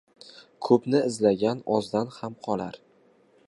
[0.67, 2.85] •Ko‘pni izlagan ozdan ham qolar.